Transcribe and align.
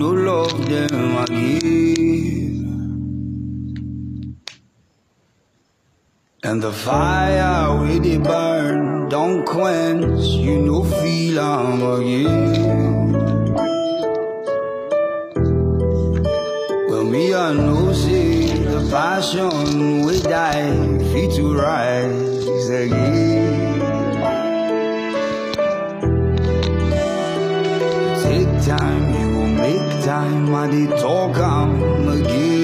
No 0.00 0.10
love 0.10 0.68
them 0.68 1.16
I 1.18 1.24
give. 1.26 1.84
And 6.42 6.60
the 6.60 6.72
fire 6.72 7.78
where 7.78 8.00
they 8.00 8.18
burn 8.18 9.08
don't 9.08 9.44
quench. 9.46 10.24
You 10.26 10.62
no 10.62 10.82
feel 10.82 11.38
I'm 11.38 11.80
again. 11.80 13.12
Well, 16.88 17.04
me 17.04 17.32
I 17.32 17.52
know 17.52 17.92
say 17.92 18.48
the 18.48 18.88
passion 18.90 20.06
we 20.06 20.20
die 20.22 20.98
fit 21.12 21.36
to 21.36 21.54
rise 21.54 22.68
again. 22.68 23.23
Time. 30.54 30.70
I 30.70 30.70
did 30.70 30.90
talk, 30.90 32.63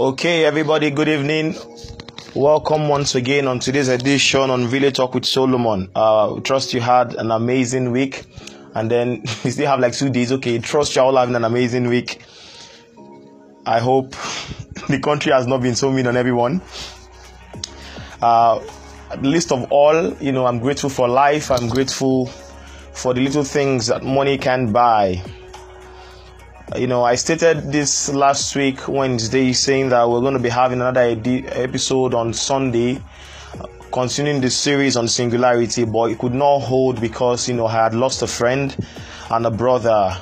Okay, 0.00 0.46
everybody, 0.46 0.90
good 0.90 1.08
evening. 1.08 1.54
Welcome 2.34 2.88
once 2.88 3.14
again 3.14 3.46
on 3.46 3.58
today's 3.58 3.88
edition 3.88 4.48
on 4.48 4.70
Really 4.70 4.90
Talk 4.92 5.12
with 5.12 5.26
Solomon. 5.26 5.90
Uh, 5.94 6.40
trust 6.40 6.72
you 6.72 6.80
had 6.80 7.12
an 7.16 7.30
amazing 7.30 7.90
week, 7.90 8.24
and 8.74 8.90
then 8.90 9.20
we 9.44 9.50
still 9.50 9.66
have 9.66 9.78
like 9.78 9.92
two 9.92 10.08
days. 10.08 10.32
Okay, 10.32 10.58
trust 10.58 10.96
you 10.96 11.02
all 11.02 11.14
having 11.18 11.34
an 11.34 11.44
amazing 11.44 11.86
week. 11.86 12.22
I 13.66 13.78
hope 13.78 14.12
the 14.88 15.00
country 15.04 15.32
has 15.32 15.46
not 15.46 15.60
been 15.60 15.74
so 15.74 15.92
mean 15.92 16.06
on 16.06 16.16
everyone. 16.16 16.62
Uh, 18.22 18.58
least 19.20 19.52
of 19.52 19.70
all, 19.70 20.14
you 20.14 20.32
know, 20.32 20.46
I'm 20.46 20.60
grateful 20.60 20.88
for 20.88 21.08
life. 21.08 21.50
I'm 21.50 21.68
grateful 21.68 22.28
for 22.94 23.12
the 23.12 23.20
little 23.20 23.44
things 23.44 23.88
that 23.88 24.02
money 24.02 24.38
can 24.38 24.72
buy 24.72 25.22
you 26.76 26.86
know, 26.86 27.02
I 27.02 27.16
stated 27.16 27.72
this 27.72 28.08
last 28.10 28.54
week 28.54 28.86
Wednesday 28.86 29.52
saying 29.52 29.88
that 29.88 30.08
we're 30.08 30.20
going 30.20 30.34
to 30.34 30.40
be 30.40 30.48
having 30.48 30.80
another 30.80 31.00
episode 31.00 32.14
on 32.14 32.32
Sunday, 32.32 33.02
continuing 33.90 34.40
the 34.40 34.50
series 34.50 34.96
on 34.96 35.08
singularity, 35.08 35.84
but 35.84 36.12
it 36.12 36.18
could 36.18 36.34
not 36.34 36.60
hold 36.60 37.00
because 37.00 37.48
you 37.48 37.54
know 37.54 37.66
I 37.66 37.72
had 37.72 37.94
lost 37.94 38.22
a 38.22 38.28
friend 38.28 38.76
and 39.30 39.46
a 39.46 39.50
brother, 39.50 40.16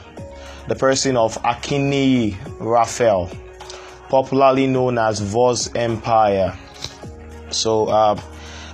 the 0.68 0.74
person 0.74 1.18
of 1.18 1.34
Akini 1.42 2.36
Raphael, 2.60 3.30
popularly 4.08 4.66
known 4.66 4.96
as 4.96 5.20
Voz 5.20 5.70
Empire. 5.74 6.56
So 7.50 7.88
uh, 7.88 8.18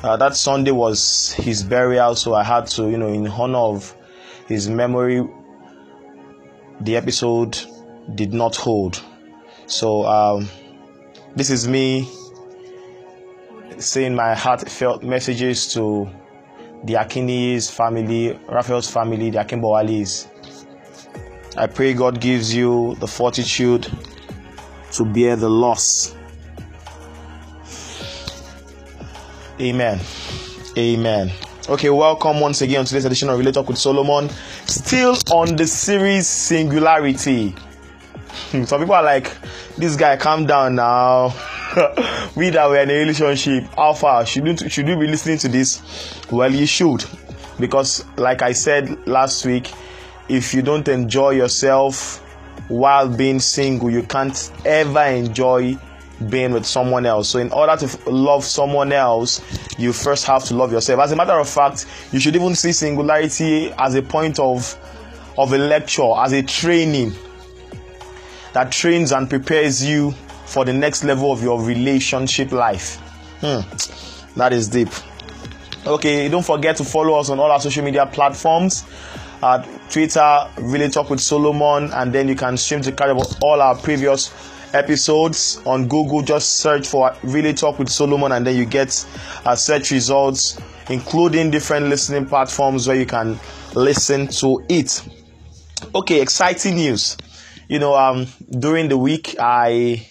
uh, 0.04 0.16
that 0.16 0.36
Sunday 0.36 0.70
was 0.70 1.32
his 1.32 1.64
burial, 1.64 2.14
so 2.14 2.34
I 2.34 2.44
had 2.44 2.68
to, 2.68 2.88
you 2.88 2.98
know, 2.98 3.08
in 3.08 3.26
honor 3.26 3.58
of 3.58 3.96
his 4.46 4.68
memory, 4.68 5.26
the 6.84 6.96
episode 6.96 7.58
did 8.14 8.32
not 8.32 8.56
hold. 8.56 9.02
So 9.66 10.06
um, 10.06 10.48
this 11.34 11.50
is 11.50 11.66
me 11.66 12.08
saying 13.78 14.14
my 14.14 14.34
heartfelt 14.34 15.02
messages 15.02 15.72
to 15.74 16.08
the 16.84 16.94
Akinis 16.94 17.70
family, 17.70 18.38
Raphael's 18.48 18.90
family, 18.90 19.30
the 19.30 19.38
Akimbowalis. 19.38 20.28
I 21.56 21.66
pray 21.66 21.94
God 21.94 22.20
gives 22.20 22.54
you 22.54 22.96
the 22.96 23.06
fortitude 23.06 23.90
to 24.92 25.04
bear 25.04 25.36
the 25.36 25.48
loss. 25.48 26.14
Amen. 29.60 30.00
Amen. 30.76 31.32
Okay, 31.66 31.88
welcome 31.88 32.40
once 32.40 32.60
again 32.60 32.80
on 32.80 32.84
today's 32.84 33.06
edition 33.06 33.30
of 33.30 33.38
Relate 33.38 33.54
Talk 33.54 33.68
with 33.68 33.78
Solomon. 33.78 34.28
Still 34.66 35.16
on 35.30 35.56
the 35.56 35.66
series 35.66 36.26
Singularity. 36.26 37.54
Hmm, 38.50 38.64
some 38.64 38.80
people 38.80 38.94
are 38.94 39.02
like, 39.02 39.30
this 39.76 39.94
guy, 39.96 40.16
calm 40.16 40.46
down 40.46 40.76
now. 40.76 41.34
we 42.36 42.50
that 42.50 42.66
were 42.68 42.78
in 42.78 42.90
a 42.90 42.94
relationship, 42.94 43.64
how 43.76 43.92
far 43.92 44.24
should 44.24 44.46
you, 44.46 44.56
should 44.68 44.88
you 44.88 44.96
be 44.96 45.06
listening 45.06 45.38
to 45.38 45.48
this? 45.48 45.82
Well, 46.30 46.52
you 46.52 46.66
should. 46.66 47.04
Because, 47.60 48.04
like 48.16 48.42
I 48.42 48.52
said 48.52 49.06
last 49.06 49.44
week, 49.44 49.70
if 50.28 50.54
you 50.54 50.62
don't 50.62 50.88
enjoy 50.88 51.30
yourself 51.30 52.20
while 52.68 53.08
being 53.08 53.40
single, 53.40 53.90
you 53.90 54.02
can't 54.02 54.50
ever 54.64 55.04
enjoy 55.04 55.76
being 56.28 56.52
with 56.52 56.64
someone 56.66 57.06
else. 57.06 57.28
So, 57.28 57.38
in 57.38 57.50
order 57.52 57.76
to 57.76 57.86
f- 57.86 58.06
love 58.06 58.44
someone 58.44 58.92
else, 58.92 59.42
you 59.78 59.92
first 59.92 60.24
have 60.26 60.44
to 60.44 60.54
love 60.54 60.72
yourself. 60.72 61.00
As 61.00 61.12
a 61.12 61.16
matter 61.16 61.38
of 61.38 61.48
fact, 61.48 61.86
you 62.12 62.20
should 62.20 62.36
even 62.36 62.54
see 62.54 62.72
singularity 62.72 63.72
as 63.78 63.94
a 63.94 64.02
point 64.02 64.38
of 64.38 64.78
of 65.36 65.52
a 65.52 65.58
lecture, 65.58 66.12
as 66.18 66.32
a 66.32 66.42
training 66.42 67.12
that 68.52 68.70
trains 68.70 69.10
and 69.12 69.28
prepares 69.28 69.84
you 69.84 70.12
for 70.46 70.64
the 70.64 70.72
next 70.72 71.02
level 71.02 71.32
of 71.32 71.42
your 71.42 71.60
relationship 71.60 72.52
life. 72.52 72.96
Hmm, 73.40 73.60
that 74.38 74.52
is 74.52 74.68
deep. 74.68 74.88
Okay, 75.86 76.28
don't 76.28 76.44
forget 76.46 76.76
to 76.76 76.84
follow 76.84 77.18
us 77.18 77.28
on 77.30 77.38
all 77.38 77.50
our 77.50 77.60
social 77.60 77.84
media 77.84 78.06
platforms. 78.06 78.84
At 79.42 79.68
Twitter, 79.90 80.48
Really 80.58 80.88
Talk 80.88 81.10
with 81.10 81.20
Solomon, 81.20 81.92
and 81.92 82.12
then 82.12 82.28
you 82.28 82.34
can 82.36 82.56
stream 82.56 82.80
to 82.82 82.92
carry 82.92 83.10
about 83.10 83.36
all 83.42 83.60
our 83.60 83.74
previous 83.76 84.32
episodes 84.74 85.60
on 85.64 85.88
Google. 85.88 86.22
Just 86.22 86.56
search 86.56 86.86
for 86.86 87.14
Really 87.22 87.54
Talk 87.54 87.78
with 87.78 87.88
Solomon, 87.88 88.32
and 88.32 88.46
then 88.46 88.56
you 88.56 88.66
get 88.66 89.06
uh, 89.44 89.54
search 89.54 89.90
results, 89.90 90.60
including 90.90 91.50
different 91.50 91.86
listening 91.86 92.26
platforms 92.26 92.86
where 92.86 92.96
you 92.96 93.06
can 93.06 93.38
listen 93.74 94.26
to 94.28 94.64
it. 94.68 95.02
Okay, 95.94 96.20
exciting 96.20 96.74
news. 96.76 97.16
You 97.68 97.78
know, 97.78 97.94
um, 97.94 98.26
during 98.50 98.88
the 98.88 98.98
week, 98.98 99.36
I 99.38 100.06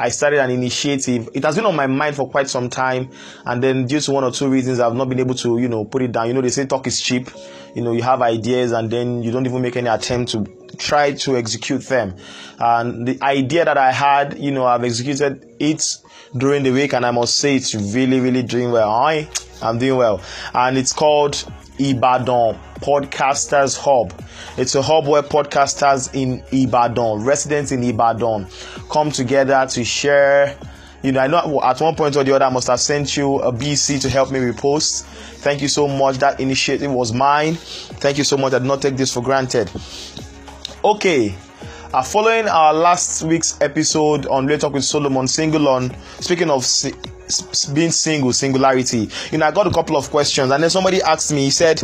I 0.00 0.08
started 0.08 0.40
an 0.40 0.50
initiative. 0.50 1.28
It 1.34 1.44
has 1.44 1.56
been 1.56 1.66
on 1.66 1.76
my 1.76 1.86
mind 1.86 2.16
for 2.16 2.28
quite 2.28 2.48
some 2.48 2.70
time, 2.70 3.10
and 3.44 3.62
then 3.62 3.84
due 3.86 4.00
to 4.00 4.12
one 4.12 4.24
or 4.24 4.30
two 4.30 4.48
reasons, 4.48 4.80
I've 4.80 4.94
not 4.94 5.10
been 5.10 5.20
able 5.20 5.34
to, 5.34 5.58
you 5.58 5.68
know, 5.68 5.84
put 5.84 6.00
it 6.00 6.12
down. 6.12 6.28
You 6.28 6.32
know, 6.32 6.40
they 6.40 6.48
say 6.48 6.64
talk 6.64 6.86
is 6.86 7.00
cheap. 7.00 7.28
You 7.74 7.82
know, 7.82 7.92
you 7.92 8.02
have 8.02 8.22
ideas, 8.22 8.72
and 8.72 8.90
then 8.90 9.22
you 9.22 9.30
don't 9.30 9.46
even 9.46 9.60
make 9.60 9.76
any 9.76 9.88
attempt 9.88 10.32
to 10.32 10.46
try 10.78 11.12
to 11.12 11.36
execute 11.36 11.82
them. 11.82 12.16
And 12.58 13.06
the 13.06 13.22
idea 13.22 13.66
that 13.66 13.76
I 13.76 13.92
had, 13.92 14.38
you 14.38 14.50
know, 14.50 14.64
I've 14.64 14.84
executed 14.84 15.54
it 15.60 15.98
during 16.36 16.62
the 16.62 16.70
week, 16.70 16.94
and 16.94 17.04
I 17.04 17.10
must 17.10 17.36
say 17.36 17.56
it's 17.56 17.74
really, 17.74 18.20
really 18.20 18.42
doing 18.42 18.72
well. 18.72 18.90
I, 18.90 19.28
I'm 19.62 19.78
doing 19.78 19.98
well, 19.98 20.22
and 20.54 20.78
it's 20.78 20.94
called 20.94 21.44
Ibadan 21.80 22.58
Podcasters 22.80 23.78
Hub. 23.78 24.12
It's 24.58 24.74
a 24.74 24.82
hub 24.82 25.06
where 25.06 25.22
podcasters 25.22 26.14
in 26.14 26.42
Ibadan, 26.52 27.24
residents 27.24 27.72
in 27.72 27.82
Ibadan, 27.82 28.46
come 28.90 29.10
together 29.10 29.66
to 29.70 29.84
share. 29.84 30.56
You 31.02 31.12
know, 31.12 31.20
I 31.20 31.26
know 31.28 31.60
at 31.62 31.80
one 31.80 31.94
point 31.96 32.16
or 32.16 32.24
the 32.24 32.34
other 32.34 32.44
I 32.44 32.50
must 32.50 32.68
have 32.68 32.80
sent 32.80 33.16
you 33.16 33.36
a 33.40 33.50
BC 33.52 34.02
to 34.02 34.10
help 34.10 34.30
me 34.30 34.38
repost. 34.38 35.04
Thank 35.40 35.62
you 35.62 35.68
so 35.68 35.88
much. 35.88 36.18
That 36.18 36.40
initiative 36.40 36.92
was 36.92 37.12
mine. 37.14 37.54
Thank 37.54 38.18
you 38.18 38.24
so 38.24 38.36
much. 38.36 38.52
I 38.52 38.58
did 38.58 38.68
not 38.68 38.82
take 38.82 38.96
this 38.96 39.12
for 39.14 39.22
granted. 39.22 39.70
Okay. 40.84 41.34
Uh, 41.92 42.02
following 42.02 42.46
our 42.46 42.72
last 42.72 43.22
week's 43.22 43.60
episode 43.60 44.26
on 44.26 44.46
Let's 44.46 44.60
Talk 44.60 44.74
with 44.74 44.84
Solomon, 44.84 45.26
single 45.26 45.66
on 45.66 45.92
speaking 46.20 46.48
of 46.50 46.64
being 47.74 47.90
single, 47.90 48.32
singularity, 48.32 49.08
you 49.30 49.38
know, 49.38 49.46
I 49.46 49.50
got 49.50 49.66
a 49.66 49.70
couple 49.70 49.96
of 49.96 50.10
questions, 50.10 50.50
and 50.50 50.62
then 50.62 50.70
somebody 50.70 51.02
asked 51.02 51.32
me, 51.32 51.44
he 51.44 51.50
said, 51.50 51.80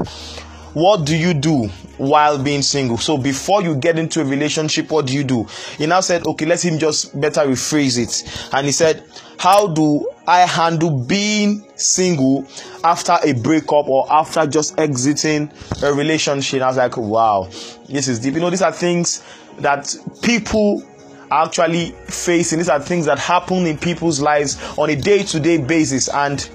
What 0.75 1.07
do 1.07 1.17
you 1.17 1.35
do 1.35 1.69
while 1.99 2.39
being 2.43 2.63
single? 2.63 2.99
So 2.99 3.17
before 3.17 3.63
you 3.63 3.75
get 3.77 3.99
into 3.99 4.21
a 4.21 4.25
relationship, 4.25 4.91
what 4.91 5.07
do 5.07 5.15
you 5.15 5.25
do? 5.25 5.45
He 5.79 5.87
now 5.87 6.01
said, 6.01 6.27
Okay, 6.27 6.47
let 6.47 6.65
him 6.65 6.79
just 6.79 7.19
better 7.19 7.41
rephrase 7.41 7.99
it. 7.99 8.51
And 8.53 8.67
he 8.67 8.73
said, 8.73 9.05
How 9.39 9.69
do 9.69 10.09
I 10.27 10.41
handle 10.41 10.91
being 10.91 11.67
single 11.77 12.47
after 12.85 13.17
a 13.23 13.33
breakup 13.33 13.89
or 13.89 14.07
after 14.13 14.47
just 14.47 14.79
exiting 14.79 15.51
a 15.83 15.93
relationship? 15.93 16.63
I 16.63 16.69
was 16.69 16.77
like, 16.77 16.97
Wow, 16.97 17.49
this 17.89 18.09
is 18.09 18.19
deep. 18.19 18.35
You 18.35 18.41
know, 18.41 18.51
these 18.51 18.63
are 18.63 18.73
things 18.73 19.23
that 19.59 19.95
people 20.23 20.83
are 21.31 21.47
actually 21.47 21.93
facing. 22.07 22.59
These 22.59 22.69
are 22.69 22.81
things 22.81 23.07
that 23.07 23.19
happen 23.19 23.67
in 23.67 23.79
people's 23.79 24.21
lives 24.21 24.57
on 24.79 24.91
a 24.91 24.97
day 24.97 25.23
to 25.25 25.41
day 25.41 25.59
basis. 25.59 26.09
And 26.09 26.49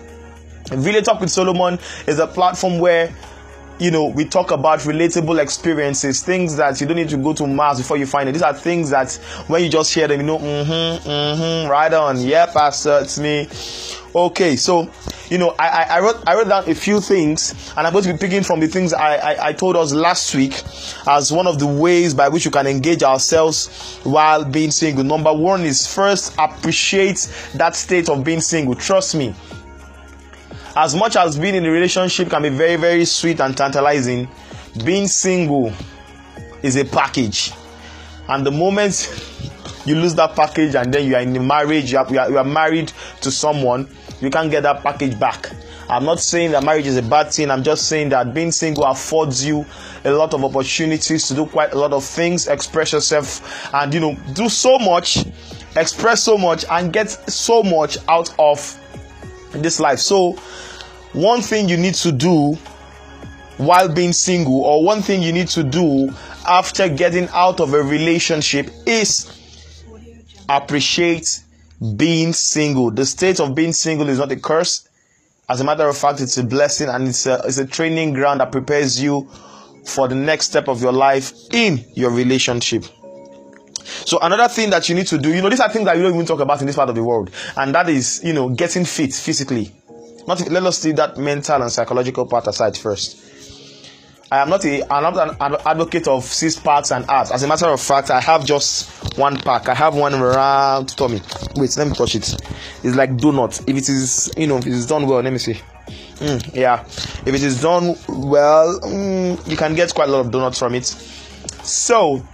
Really 0.72 1.02
Talk 1.02 1.20
with 1.20 1.32
Solomon 1.32 1.80
is 2.08 2.20
a 2.20 2.28
platform 2.28 2.80
where 2.80 3.14
you 3.82 3.90
know, 3.90 4.06
we 4.06 4.26
talk 4.26 4.52
about 4.52 4.80
relatable 4.82 5.42
experiences, 5.42 6.22
things 6.22 6.56
that 6.58 6.80
you 6.80 6.86
don't 6.86 6.98
need 6.98 7.10
to 7.10 7.18
go 7.18 7.34
to 7.34 7.48
Mars 7.48 7.80
before 7.80 7.98
you 7.98 8.06
find 8.06 8.30
it. 8.30 8.34
These 8.34 8.44
are 8.44 8.54
things 8.54 8.92
that 8.92 9.12
when 9.48 9.64
you 9.64 9.70
just 9.70 9.92
hear 9.92 10.08
them, 10.08 10.22
you 10.22 10.28
know, 10.28 10.38
mm-hmm, 10.38 11.10
mm-hmm, 11.10 11.68
right 11.70 11.92
on. 11.92 12.20
Yeah, 12.22 12.46
Pastor, 12.46 13.00
it's 13.02 13.18
me. 13.18 13.48
Okay, 14.14 14.56
so 14.58 14.90
you 15.30 15.38
know, 15.38 15.56
I, 15.58 15.86
I, 15.90 16.00
wrote 16.02 16.22
I 16.28 16.36
wrote 16.36 16.50
down 16.50 16.70
a 16.70 16.76
few 16.76 17.00
things, 17.00 17.74
and 17.78 17.88
I'm 17.88 17.94
going 17.94 18.04
to 18.04 18.12
be 18.12 18.20
picking 18.20 18.44
from 18.44 18.60
the 18.60 18.68
things 18.68 18.92
I, 18.92 19.16
I, 19.16 19.48
I 19.48 19.54
told 19.54 19.78
us 19.78 19.94
last 19.94 20.36
week 20.36 20.62
as 21.08 21.32
one 21.32 21.48
of 21.48 21.60
the 21.60 21.68
ways 21.68 22.14
by 22.14 22.28
which 22.28 22.44
you 22.44 22.52
can 22.52 22.68
engage 22.68 23.04
ourselves 23.04 24.00
while 24.04 24.44
being 24.44 24.72
single. 24.72 25.06
Number 25.06 25.32
one 25.34 25.62
is 25.62 25.88
first 25.88 26.36
appreciate 26.38 27.32
that 27.56 27.76
state 27.78 28.10
of 28.10 28.24
being 28.26 28.42
single. 28.42 28.76
Trust 28.76 29.16
me 29.16 29.34
as 30.76 30.96
much 30.96 31.16
as 31.16 31.38
being 31.38 31.56
in 31.56 31.66
a 31.66 31.72
relationship 31.72 32.30
can 32.30 32.42
be 32.42 32.50
very, 32.50 32.76
very 32.76 33.06
sweet 33.06 33.40
and 33.42 33.56
tantalizing, 33.56 34.28
being 34.86 35.08
single 35.08 35.74
is 36.64 36.76
a 36.78 36.86
package. 36.86 37.52
And 38.30 38.46
the 38.46 38.52
moment 38.52 39.51
you 39.86 39.96
lose 39.96 40.16
that 40.16 40.36
package 40.36 40.76
and 40.76 40.94
then 40.94 41.08
you 41.08 41.16
are 41.16 41.22
in 41.22 41.36
a 41.36 41.40
marriage, 41.40 41.92
you 41.92 41.98
are, 41.98 42.12
you 42.12 42.20
are, 42.20 42.30
you 42.30 42.38
are 42.38 42.44
married 42.44 42.92
to 43.22 43.32
someone, 43.32 43.88
you 44.20 44.30
can't 44.30 44.52
get 44.52 44.64
that 44.64 44.84
package 44.84 45.20
back. 45.20 45.52
I'm 45.90 46.06
not 46.06 46.22
saying 46.22 46.52
that 46.52 46.64
marriage 46.64 46.88
is 46.88 46.96
a 46.96 47.02
bad 47.02 47.34
thing. 47.34 47.52
I'm 47.52 47.64
just 47.64 47.90
saying 47.90 48.10
that 48.10 48.34
being 48.34 48.54
single 48.54 48.86
affords 48.86 49.44
you 49.46 49.66
a 50.06 50.12
lot 50.12 50.34
of 50.34 50.44
opportunities 50.44 51.28
to 51.28 51.34
do 51.34 51.46
quite 51.46 51.74
a 51.74 51.78
lot 51.78 51.92
of 51.92 52.04
things, 52.04 52.48
express 52.48 52.94
yourself, 52.94 53.74
and 53.74 53.94
you 53.94 54.00
know, 54.00 54.16
do 54.34 54.48
so 54.48 54.80
much, 54.80 55.26
express 55.76 56.24
so 56.24 56.38
much, 56.38 56.64
and 56.72 56.94
get 56.94 57.10
so 57.10 57.62
much 57.62 57.98
out 58.08 58.34
of 58.40 58.80
this 59.54 59.82
life. 59.82 60.00
So, 60.00 60.34
one 61.14 61.42
thing 61.42 61.68
you 61.68 61.76
need 61.76 61.96
to 61.96 62.12
do 62.14 62.54
while 63.58 63.90
being 63.94 64.14
single, 64.14 64.62
or 64.62 64.84
one 64.84 65.02
thing 65.02 65.22
you 65.22 65.34
need 65.34 65.50
to 65.50 65.64
do 65.64 66.10
after 66.48 66.88
getting 66.88 67.28
out 67.34 67.60
of 67.60 67.74
a 67.74 67.84
relationship 67.84 68.70
is 68.86 69.41
appreciate 70.58 71.42
being 71.96 72.34
single. 72.34 72.92
The 72.92 73.06
state 73.06 73.40
of 73.40 73.56
being 73.56 73.74
single 73.74 74.10
is 74.10 74.20
not 74.20 74.32
a 74.32 74.36
curse. 74.36 74.88
As 75.50 75.62
a 75.62 75.64
matter 75.64 75.88
of 75.88 75.98
fact, 75.98 76.22
it's 76.22 76.38
a 76.38 76.44
blessing 76.44 76.88
and 76.88 77.08
it's 77.08 77.26
a, 77.26 77.42
it's 77.46 77.58
a 77.58 77.66
training 77.66 78.14
ground 78.14 78.40
that 78.40 78.52
prepares 78.52 79.02
you 79.02 79.30
for 79.86 80.08
the 80.08 80.16
next 80.16 80.48
step 80.48 80.68
of 80.68 80.82
your 80.82 80.94
life 80.94 81.34
in 81.52 81.84
your 81.94 82.12
relationship. 82.12 82.86
So 83.84 84.20
another 84.22 84.48
thing 84.48 84.70
that 84.70 84.88
you 84.90 84.96
need 84.96 85.08
to 85.08 85.18
do, 85.18 85.34
you 85.34 85.42
know, 85.42 85.50
these 85.50 85.60
are 85.60 85.70
things 85.70 85.86
that 85.86 85.98
you 85.98 86.04
don't 86.04 86.14
even 86.14 86.26
talk 86.26 86.40
about 86.40 86.62
in 86.62 86.68
this 86.68 86.76
part 86.76 86.90
of 86.90 86.96
the 86.96 87.04
world, 87.04 87.32
and 87.58 87.74
that 87.76 87.90
is, 87.90 88.22
you 88.24 88.34
know, 88.34 88.50
getting 88.50 88.86
fit 88.86 89.14
physically. 89.14 89.72
Not 90.28 90.48
let 90.50 90.64
us 90.64 90.84
leave 90.86 90.96
that 90.98 91.18
mental 91.18 91.62
and 91.62 91.72
psychological 91.72 92.26
part 92.28 92.48
aside 92.48 92.78
first. 92.78 93.31
I 94.32 94.38
am 94.38 94.50
not 94.50 94.64
a 94.64 94.82
I'm 94.94 95.04
not 95.14 95.42
an 95.42 95.58
advocate 95.66 96.08
of 96.08 96.24
six 96.24 96.56
packs 96.58 96.92
and 96.92 97.04
abs. 97.10 97.32
As 97.32 97.44
a 97.44 97.48
matter 97.48 97.68
of 97.68 97.82
fact, 97.82 98.10
I 98.10 98.22
have 98.22 98.46
just 98.46 98.90
one 99.18 99.38
pack. 99.38 99.68
I 99.68 99.74
have 99.74 99.94
one 99.94 100.14
around 100.14 100.96
tummy. 100.96 101.22
Wait, 101.58 101.76
let 101.76 101.88
me 101.90 101.94
touch 101.94 102.16
it. 102.16 102.34
It's 102.82 102.96
like 102.96 103.12
donut. 103.18 103.62
If 103.68 103.76
it 103.76 103.90
is, 103.90 104.32
you 104.38 104.48
know, 104.48 104.58
if 104.58 104.66
it 104.66 104.72
is 104.72 104.88
done 104.88 105.06
well, 105.06 105.20
let 105.20 105.34
me 105.34 105.40
see. 105.40 105.60
Mm, 106.20 106.56
yeah, 106.56 106.82
if 106.82 107.28
it 107.28 107.44
is 107.44 107.62
done 107.62 107.96
well, 108.08 108.80
mm, 108.80 109.50
you 109.50 109.58
can 109.58 109.76
get 109.76 109.94
quite 109.94 110.08
a 110.08 110.12
lot 110.12 110.22
of 110.22 110.32
donuts 110.32 110.60
from 110.60 110.76
it. 110.76 110.86
So, 110.86 112.26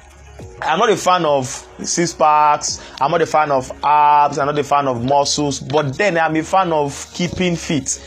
I'm 0.62 0.78
not 0.78 0.92
a 0.92 0.98
fan 0.98 1.26
of 1.26 1.48
six 1.84 2.14
packs. 2.14 2.80
I'm 3.02 3.10
not 3.10 3.24
a 3.24 3.26
fan 3.26 3.50
of 3.50 3.72
abs. 3.84 4.38
I'm 4.38 4.46
not 4.46 4.60
a 4.60 4.64
fan 4.64 4.88
of 4.88 5.04
muscles. 5.04 5.60
But 5.60 5.98
then 5.98 6.20
I'm 6.20 6.36
a 6.36 6.44
fan 6.44 6.72
of 6.74 7.08
keeping 7.14 7.56
fit. 7.56 8.00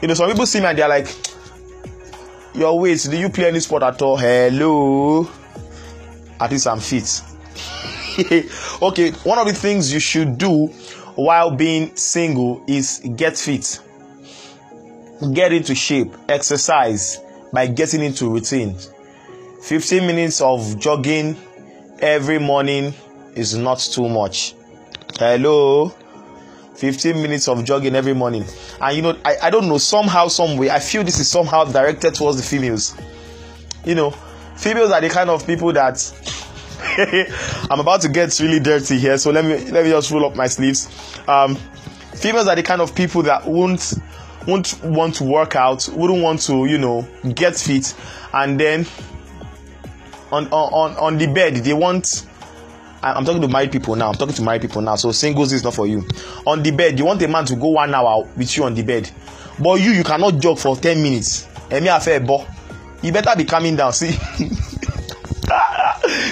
You 0.00 0.08
know, 0.08 0.14
some 0.14 0.30
people 0.30 0.46
see 0.46 0.60
me 0.60 0.66
and 0.66 0.78
they're 0.78 0.88
like, 0.88 1.08
"Your 2.54 2.78
weight? 2.78 3.06
Do 3.10 3.16
you 3.16 3.28
play 3.28 3.46
any 3.46 3.60
sport 3.60 3.82
at 3.82 4.00
all?" 4.02 4.16
Hello. 4.16 5.28
At 6.40 6.50
least 6.50 6.66
I'm 6.66 6.80
fit. 6.80 7.22
okay, 8.82 9.12
one 9.24 9.38
of 9.38 9.46
the 9.46 9.54
things 9.54 9.92
you 9.92 10.00
should 10.00 10.36
do 10.38 10.66
while 11.14 11.50
being 11.50 11.94
single 11.96 12.62
is 12.66 13.00
get 13.16 13.36
fit. 13.36 13.80
Get 15.32 15.52
into 15.52 15.74
shape. 15.74 16.12
Exercise 16.28 17.20
by 17.52 17.68
getting 17.68 18.02
into 18.02 18.28
routine. 18.28 18.76
15 19.62 20.06
minutes 20.06 20.40
of 20.40 20.78
jogging 20.80 21.36
every 22.00 22.38
morning 22.38 22.92
is 23.36 23.54
not 23.54 23.78
too 23.78 24.08
much. 24.08 24.54
Hello? 25.18 25.94
15 26.82 27.22
minutes 27.22 27.46
of 27.46 27.64
jogging 27.64 27.94
every 27.94 28.12
morning. 28.12 28.44
And 28.80 28.96
you 28.96 29.02
know, 29.02 29.16
I, 29.24 29.36
I 29.44 29.50
don't 29.50 29.68
know, 29.68 29.78
somehow, 29.78 30.26
some 30.26 30.56
way, 30.56 30.68
I 30.68 30.80
feel 30.80 31.04
this 31.04 31.20
is 31.20 31.30
somehow 31.30 31.64
directed 31.64 32.12
towards 32.16 32.38
the 32.38 32.42
females. 32.42 32.96
You 33.84 33.94
know, 33.94 34.10
females 34.56 34.90
are 34.90 35.00
the 35.00 35.08
kind 35.08 35.30
of 35.30 35.46
people 35.46 35.72
that 35.74 36.02
I'm 37.70 37.78
about 37.78 38.00
to 38.00 38.08
get 38.08 38.36
really 38.40 38.58
dirty 38.58 38.98
here, 38.98 39.16
so 39.16 39.30
let 39.30 39.44
me 39.44 39.70
let 39.70 39.84
me 39.84 39.90
just 39.90 40.10
roll 40.10 40.26
up 40.26 40.34
my 40.34 40.48
sleeves. 40.48 40.88
Um, 41.28 41.54
females 42.16 42.48
are 42.48 42.56
the 42.56 42.64
kind 42.64 42.80
of 42.80 42.96
people 42.96 43.22
that 43.22 43.46
won't 43.46 43.94
won't 44.48 44.82
want 44.82 45.14
to 45.16 45.24
work 45.24 45.54
out, 45.54 45.88
wouldn't 45.92 46.20
want 46.20 46.42
to, 46.42 46.66
you 46.66 46.78
know, 46.78 47.06
get 47.36 47.54
fit, 47.54 47.94
and 48.34 48.58
then 48.58 48.86
on 50.32 50.48
on 50.48 50.96
on 50.96 51.16
the 51.16 51.28
bed 51.28 51.54
they 51.54 51.74
want 51.74 52.26
i'm 53.02 53.24
talking 53.24 53.42
to 53.42 53.48
married 53.48 53.72
people 53.72 53.96
now. 53.96 54.08
I'm 54.10 54.14
talking 54.14 54.34
to 54.34 54.42
married 54.42 54.62
people 54.62 54.80
now. 54.82 54.96
So 54.96 55.12
singles 55.12 55.52
is 55.52 55.64
not 55.64 55.74
for 55.74 55.86
you. 55.86 56.06
On 56.46 56.62
the 56.62 56.70
bed 56.70 56.98
you 56.98 57.04
want 57.04 57.20
a 57.22 57.28
man 57.28 57.44
to 57.46 57.56
go 57.56 57.68
one 57.68 57.94
hour 57.94 58.24
with 58.36 58.56
you 58.56 58.64
on 58.64 58.74
the 58.74 58.82
bed. 58.82 59.10
But 59.58 59.80
you 59.80 59.90
you 59.90 60.04
cannot 60.04 60.38
jog 60.38 60.58
for 60.58 60.76
ten 60.76 61.02
minutes. 61.02 61.46
Emi 61.70 61.88
afe 61.88 62.08
ebo 62.20 62.46
you 63.02 63.12
better 63.12 63.36
be 63.36 63.44
calming 63.44 63.76
down. 63.76 63.92
See? 63.92 64.12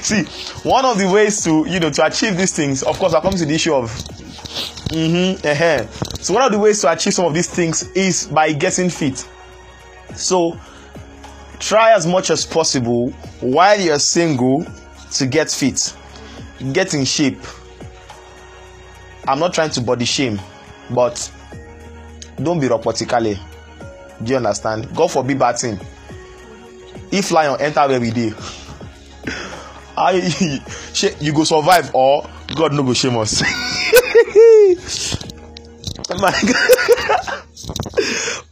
See 0.03 0.23
one 0.69 0.85
of 0.85 0.99
the 0.99 1.11
ways 1.13 1.43
to 1.45 1.67
you 1.69 1.81
know 1.81 1.91
to 1.91 2.07
achieve 2.07 2.37
these 2.37 2.53
things 2.55 2.83
of 2.83 2.99
course 2.99 3.15
i 3.15 3.21
come 3.21 3.33
to 3.33 3.45
the 3.45 3.55
issue 3.55 3.75
of 3.75 3.91
mm-hmm, 4.91 5.47
uh-huh. 5.47 5.87
so 6.21 6.35
one 6.35 6.43
of 6.43 6.53
the 6.53 6.59
ways 6.59 6.81
to 6.81 6.91
achieve 6.91 7.15
some 7.15 7.25
of 7.25 7.35
these 7.35 7.49
things 7.49 7.83
is 7.93 8.27
by 8.27 8.53
getting 8.53 8.91
fit. 8.91 9.27
So 10.15 10.59
try 11.59 11.93
as 11.93 12.07
much 12.07 12.31
as 12.31 12.45
possible 12.47 13.11
while 13.41 13.79
you're 13.81 13.99
single 13.99 14.67
to 15.13 15.27
get 15.27 15.51
fit 15.51 15.95
get 16.73 16.95
in 16.95 17.05
shape. 17.05 17.39
I'm 19.27 19.39
not 19.39 19.53
trying 19.55 19.71
to 19.71 19.81
body 19.81 20.05
shame 20.05 20.41
but 20.91 21.31
don't 22.43 22.61
be 22.61 22.69
robotically. 22.69 23.39
Do 24.23 24.31
you 24.31 24.37
understand? 24.37 24.95
God 24.95 25.11
forbid 25.11 25.39
bad 25.39 25.59
thing. 25.59 25.79
If 27.11 27.31
lion 27.31 27.61
enter 27.61 27.87
where 27.89 28.01
we 28.01 28.11
dey 28.11 28.31
how 29.97 30.11
you 31.21 31.33
go 31.33 31.45
survive 31.45 31.95
or 31.95 32.29
god 32.55 32.73
no 32.73 32.83
go 32.83 32.95
shame 32.95 33.17
us. 33.19 33.43
My 36.19 36.33
god. 36.43 37.45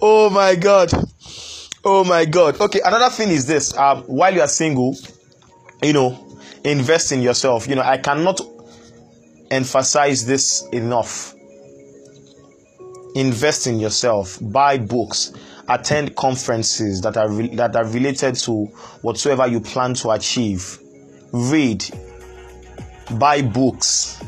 Oh 0.00 0.30
my 0.30 0.54
god. 0.54 0.90
Oh 1.84 2.04
my 2.04 2.24
God. 2.24 2.60
Okay, 2.60 2.80
another 2.84 3.10
thing 3.10 3.30
is 3.30 3.46
this. 3.46 3.76
Um, 3.76 4.02
while 4.02 4.32
you 4.32 4.40
are 4.40 4.46
single, 4.48 4.96
you 5.82 5.92
know, 5.92 6.27
invest 6.64 7.12
in 7.12 7.22
yourself. 7.22 7.68
You 7.68 7.76
know, 7.76 7.82
I 7.82 7.98
cannot 7.98 8.40
emphasize 9.50 10.26
this 10.26 10.66
enough. 10.72 11.34
Invest 13.14 13.66
in 13.66 13.78
yourself. 13.80 14.38
Buy 14.40 14.78
books. 14.78 15.32
Attend 15.68 16.16
conferences 16.16 17.00
that 17.02 17.16
are 17.16 17.30
re- 17.30 17.54
that 17.56 17.76
are 17.76 17.84
related 17.86 18.36
to 18.36 18.66
whatsoever 19.02 19.46
you 19.46 19.60
plan 19.60 19.94
to 19.94 20.10
achieve. 20.10 20.78
Read. 21.32 21.84
Buy 23.18 23.42
books 23.42 24.22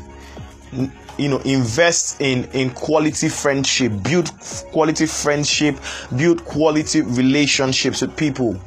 you 1.17 1.27
know 1.27 1.37
invest 1.39 2.21
in 2.21 2.45
in 2.53 2.69
quality 2.71 3.27
friendship 3.29 3.91
build 4.01 4.31
quality 4.71 5.05
friendship 5.05 5.77
build 6.15 6.43
quality 6.45 7.01
relationships 7.01 8.01
with 8.01 8.15
people 8.15 8.59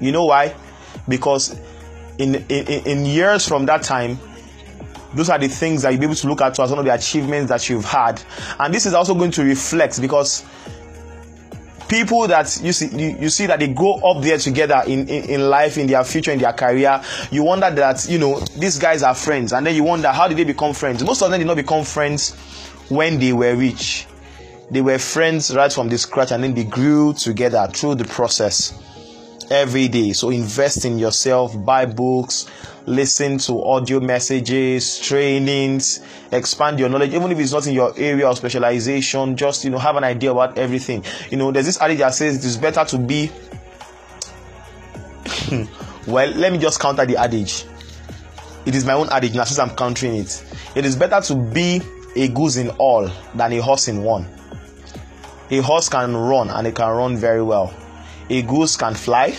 you 0.00 0.12
know 0.12 0.24
why 0.24 0.54
because 1.08 1.58
in, 2.18 2.34
in 2.48 2.86
in 2.86 3.06
years 3.06 3.46
from 3.46 3.66
that 3.66 3.82
time 3.82 4.18
those 5.16 5.30
are 5.30 5.38
the 5.38 5.48
things 5.48 5.82
that 5.82 5.90
you'll 5.90 6.00
be 6.00 6.06
able 6.06 6.14
to 6.14 6.28
look 6.28 6.42
at 6.42 6.58
as 6.60 6.70
one 6.70 6.78
of 6.78 6.84
the 6.84 6.92
achievements 6.92 7.48
that 7.48 7.68
you've 7.70 7.84
had. 7.84 8.22
And 8.60 8.72
this 8.72 8.84
is 8.84 8.92
also 8.92 9.14
going 9.14 9.30
to 9.32 9.44
reflect 9.44 10.00
because 10.00 10.44
people 11.88 12.26
that 12.28 12.58
you 12.62 12.72
see 12.72 12.88
you, 12.88 13.16
you 13.20 13.28
see 13.30 13.46
that 13.46 13.60
they 13.60 13.68
grow 13.68 13.94
up 13.94 14.22
there 14.22 14.38
together 14.38 14.82
in, 14.86 15.08
in 15.08 15.30
in 15.30 15.48
life 15.48 15.78
in 15.78 15.86
their 15.86 16.02
future 16.04 16.32
in 16.32 16.38
their 16.40 16.52
career 16.52 17.00
you 17.30 17.44
wonder 17.44 17.70
that 17.70 18.04
you 18.08 18.18
know 18.18 18.40
these 18.58 18.78
guys 18.78 19.02
are 19.02 19.14
friends. 19.14 19.52
And 19.52 19.66
then 19.66 19.74
you 19.74 19.84
wonder 19.84 20.08
how 20.08 20.28
did 20.28 20.36
they 20.36 20.44
become 20.44 20.74
friends? 20.74 21.02
Most 21.02 21.22
of 21.22 21.30
them 21.30 21.40
did 21.40 21.46
not 21.46 21.56
become 21.56 21.84
friends 21.84 22.34
when 22.88 23.18
they 23.18 23.32
were 23.32 23.54
rich. 23.56 24.06
They 24.70 24.80
were 24.80 24.98
friends 24.98 25.54
right 25.54 25.72
from 25.72 25.88
the 25.88 25.96
scratch 25.96 26.32
and 26.32 26.42
then 26.42 26.54
they 26.54 26.64
grew 26.64 27.14
together 27.14 27.68
through 27.72 27.94
the 27.94 28.04
process 28.04 28.74
every 29.50 29.88
day. 29.88 30.12
So 30.12 30.30
invest 30.30 30.84
in 30.84 30.98
yourself 30.98 31.54
buy 31.64 31.86
books 31.86 32.46
listen 32.86 33.38
to 33.38 33.62
audio 33.64 33.98
messages 33.98 34.98
trainings 35.00 36.00
expand 36.32 36.78
your 36.78 36.88
knowledge. 36.88 37.12
Even 37.12 37.32
if 37.32 37.38
it's 37.38 37.52
not 37.52 37.66
in 37.66 37.74
your 37.74 37.92
area 37.96 38.28
of 38.28 38.36
specialization 38.36 39.36
just 39.36 39.64
you 39.64 39.70
know 39.70 39.78
have 39.78 39.96
an 39.96 40.04
idea 40.04 40.30
about 40.30 40.58
everything. 40.58 41.04
You 41.30 41.36
know 41.36 41.50
there's 41.50 41.66
this 41.66 41.80
adage 41.80 41.98
that 41.98 42.14
says 42.14 42.36
it 42.36 42.44
is 42.44 42.56
better 42.56 42.84
to 42.84 42.98
be 42.98 43.30
well 46.06 46.28
let 46.30 46.52
me 46.52 46.58
just 46.58 46.80
counter 46.80 47.06
the 47.06 47.16
adage. 47.16 47.64
It 48.64 48.74
is 48.74 48.84
my 48.84 48.94
own 48.94 49.08
adage 49.10 49.34
now 49.34 49.44
since 49.44 49.58
i'm 49.58 49.70
countering 49.76 50.16
it. 50.16 50.44
It 50.74 50.84
is 50.84 50.96
better 50.96 51.20
to 51.26 51.34
be 51.34 51.80
a 52.16 52.28
goose 52.28 52.56
in 52.56 52.70
all 52.70 53.10
than 53.34 53.52
a 53.52 53.58
horse 53.58 53.88
in 53.88 54.02
one. 54.02 54.26
A 55.50 55.58
horse 55.58 55.88
can 55.88 56.16
run 56.16 56.50
and 56.50 56.66
it 56.66 56.74
can 56.74 56.90
run 56.90 57.16
very 57.16 57.42
well 57.42 57.72
a 58.30 58.42
goose 58.42 58.76
can 58.76 58.94
fly 58.94 59.36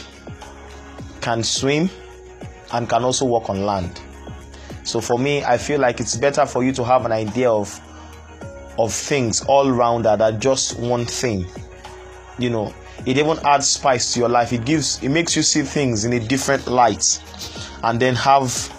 can 1.22 1.44
swim 1.44 1.90
and 2.74 2.90
can 2.90 3.04
also 3.04 3.26
walk 3.26 3.50
on 3.50 3.66
land. 3.66 4.02
So 4.84 5.02
for 5.02 5.20
me 5.20 5.44
i 5.44 5.58
feel 5.58 5.80
like 5.80 6.00
it's 6.00 6.16
better 6.16 6.46
for 6.46 6.64
you 6.64 6.72
to 6.74 6.84
have 6.84 7.06
an 7.06 7.12
idea 7.12 7.52
of 7.52 7.82
of 8.80 8.94
things 8.94 9.44
all 9.46 9.72
round 9.72 10.06
than 10.06 10.40
just 10.40 10.80
one 10.80 11.06
thing. 11.06 11.46
You 12.38 12.50
know 12.50 12.74
it 13.06 13.18
even 13.18 13.38
adds 13.46 13.68
spice 13.68 14.14
to 14.14 14.20
your 14.20 14.30
life. 14.30 14.52
It 14.54 14.66
gives 14.66 15.02
it 15.04 15.10
makes 15.10 15.36
you 15.36 15.44
see 15.44 15.62
things 15.62 16.06
in 16.06 16.14
a 16.14 16.20
different 16.20 16.68
light 16.68 17.22
and 17.84 18.00
then 18.00 18.16
have 18.16 18.74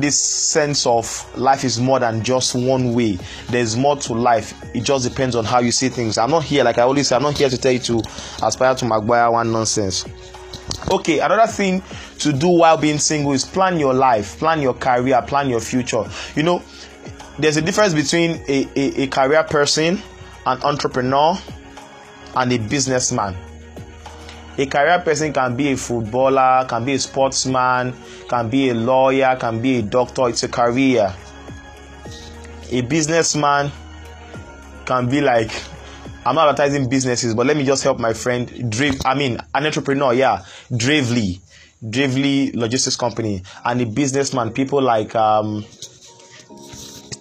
this 0.00 0.20
sense 0.20 0.86
of 0.86 1.24
life 1.38 1.64
is 1.64 1.80
more 1.80 1.98
than 2.00 2.22
just 2.22 2.54
one 2.54 2.92
way. 2.94 3.18
There's 3.48 3.76
more 3.76 3.96
to 3.96 4.14
life. 4.14 4.54
It 4.74 4.82
just 4.82 5.08
depends 5.08 5.34
on 5.36 5.44
how 5.44 5.60
you 5.60 5.72
see 5.72 5.88
things. 5.88 6.18
I'm 6.18 6.30
not 6.30 6.44
here 6.44 6.64
like 6.64 6.78
i 6.78 6.82
always 6.82 7.08
say 7.08 7.16
i'm 7.16 7.22
not 7.22 7.36
here 7.36 7.48
to 7.48 7.56
tell 7.58 7.72
you 7.72 7.78
to 7.80 8.02
aspire 8.42 8.74
to 8.74 8.84
maguire 8.84 9.30
one 9.30 9.52
nonsense. 9.52 10.04
Okay 10.90 11.18
another 11.18 11.50
thing 11.50 11.82
to 12.18 12.32
do 12.32 12.48
while 12.48 12.76
being 12.76 12.98
single 12.98 13.32
is 13.32 13.44
plan 13.44 13.78
your 13.78 13.94
life 13.94 14.38
plan 14.38 14.60
your 14.60 14.74
career 14.74 15.22
plan 15.22 15.48
your 15.48 15.60
future. 15.60 16.04
You 16.34 16.42
know 16.42 16.62
there's 17.38 17.56
a 17.56 17.62
difference 17.62 17.94
between 17.94 18.42
a, 18.48 18.68
a, 18.76 19.02
a 19.02 19.06
career 19.08 19.44
person 19.44 20.00
an 20.46 20.62
entrepreneur 20.62 21.38
and 22.36 22.52
a 22.52 22.58
businessman 22.58 23.36
a 24.58 24.66
career 24.66 24.98
person 25.00 25.32
can 25.32 25.56
be 25.56 25.72
a 25.72 25.76
footballer 25.76 26.66
can 26.68 26.84
be 26.84 26.94
a 26.94 26.98
sportsman 26.98 27.94
can 28.28 28.50
be 28.50 28.70
a 28.70 28.74
lawyer 28.74 29.36
can 29.40 29.62
be 29.62 29.78
a 29.78 29.82
doctor. 29.82 30.28
It's 30.28 30.42
a 30.42 30.48
career. 30.48 31.14
A 32.70 32.80
businessman 32.82 33.70
can 34.84 35.08
be 35.08 35.20
like 35.20 35.50
i'm 36.26 36.34
not 36.34 36.48
advertising 36.48 36.88
businesses 36.88 37.34
but 37.34 37.46
let 37.46 37.56
me 37.56 37.64
just 37.64 37.82
help 37.84 37.98
my 37.98 38.12
friend 38.12 38.70
Drave, 38.70 38.98
i 39.04 39.14
mean 39.14 39.38
an 39.54 39.64
entrepreneur 39.66 40.12
yeah 40.12 40.44
Dravely 40.74 41.40
Dravely 41.88 42.50
logistics 42.52 42.96
company. 42.96 43.42
And 43.64 43.80
a 43.80 43.86
businessman 43.86 44.52
people 44.52 44.82
like 44.82 45.14
um 45.14 45.64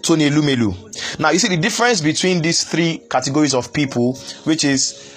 Tony 0.02 0.30
Elumelu. 0.30 1.20
Now 1.20 1.30
you 1.30 1.38
see 1.40 1.50
the 1.50 1.58
difference 1.58 2.02
between 2.02 2.42
these 2.42 2.64
three 2.64 3.00
categories 3.10 3.54
of 3.54 3.72
people 3.72 4.16
which 4.46 4.64
is 4.64 5.17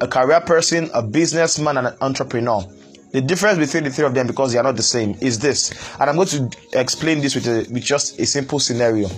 a 0.00 0.08
career 0.08 0.40
person, 0.40 0.90
a 0.94 1.02
businessman, 1.02 1.76
and 1.76 1.88
an 1.88 1.96
entrepreneur. 2.00 2.64
The 3.12 3.20
difference 3.20 3.58
between 3.58 3.84
the 3.84 3.90
three 3.90 4.04
of 4.04 4.14
them, 4.14 4.26
because 4.26 4.52
they 4.52 4.58
are 4.58 4.62
not 4.62 4.76
the 4.76 4.82
same, 4.82 5.16
is 5.20 5.38
this. 5.38 5.72
And 5.98 6.08
I'm 6.08 6.16
going 6.16 6.28
to 6.28 6.50
explain 6.74 7.20
this 7.20 7.34
with, 7.34 7.46
a, 7.46 7.70
with 7.72 7.82
just 7.82 8.18
a 8.20 8.26
simple 8.26 8.60
scenario. 8.60 9.08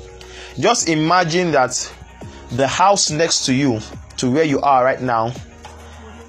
Just 0.59 0.89
imagine 0.89 1.53
that 1.53 1.93
the 2.53 2.67
house 2.67 3.11
next 3.11 3.47
to 3.47 3.55
you, 3.55 3.81
to 4.17 4.31
where 4.31 4.45
you 4.45 4.61
are 4.61 4.85
right 4.85 5.01
now, 5.01 5.33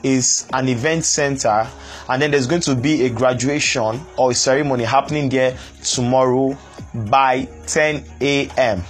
is 0.03 0.45
an 0.53 0.67
event 0.67 1.05
center, 1.05 1.67
and 2.09 2.21
then 2.21 2.31
there's 2.31 2.47
going 2.47 2.61
to 2.61 2.75
be 2.75 3.05
a 3.05 3.09
graduation 3.09 4.01
or 4.17 4.31
a 4.31 4.35
ceremony 4.35 4.83
happening 4.83 5.29
there 5.29 5.57
tomorrow 5.83 6.57
by 6.93 7.45
10 7.67 8.03
a.m. 8.19 8.83